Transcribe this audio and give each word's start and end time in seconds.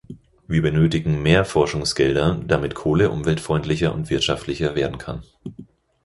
Wir 0.47 0.63
benötigen 0.63 1.21
mehr 1.21 1.45
Forschungsgelder, 1.45 2.41
damit 2.47 2.73
Kohle 2.73 3.11
umweltfreundlicher 3.11 3.93
und 3.93 4.09
wirtschaftlicher 4.09 4.73
werden 4.73 4.97
kann. 4.97 5.21